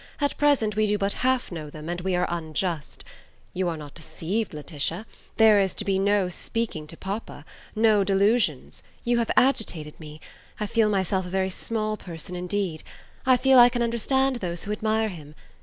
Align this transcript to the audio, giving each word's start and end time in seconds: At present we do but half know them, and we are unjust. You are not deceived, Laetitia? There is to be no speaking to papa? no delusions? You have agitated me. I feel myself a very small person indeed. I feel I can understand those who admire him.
At 0.19 0.35
present 0.35 0.75
we 0.75 0.87
do 0.87 0.97
but 0.97 1.13
half 1.21 1.51
know 1.51 1.69
them, 1.69 1.87
and 1.87 2.01
we 2.01 2.15
are 2.15 2.25
unjust. 2.27 3.03
You 3.53 3.69
are 3.69 3.77
not 3.77 3.93
deceived, 3.93 4.51
Laetitia? 4.51 5.05
There 5.37 5.59
is 5.59 5.75
to 5.75 5.85
be 5.85 5.99
no 5.99 6.27
speaking 6.27 6.87
to 6.87 6.97
papa? 6.97 7.45
no 7.75 8.03
delusions? 8.03 8.81
You 9.03 9.19
have 9.19 9.29
agitated 9.37 9.99
me. 9.99 10.19
I 10.59 10.65
feel 10.65 10.89
myself 10.89 11.27
a 11.27 11.29
very 11.29 11.51
small 11.51 11.97
person 11.97 12.35
indeed. 12.35 12.81
I 13.27 13.37
feel 13.37 13.59
I 13.59 13.69
can 13.69 13.83
understand 13.83 14.37
those 14.37 14.63
who 14.63 14.71
admire 14.71 15.09
him. 15.09 15.35